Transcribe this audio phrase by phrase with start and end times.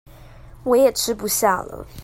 [0.63, 1.85] 我也吃不下了